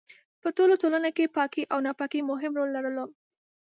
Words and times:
په 0.41 0.49
ټولو 0.57 0.73
ټولنو 0.81 1.09
کې 1.17 1.33
پاکي 1.35 1.63
او 1.73 1.77
ناپاکي 1.85 2.21
مهم 2.31 2.51
رول 2.59 2.69
لرلو. 2.75 3.05